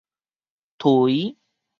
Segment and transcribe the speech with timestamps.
[0.79, 1.37] 槌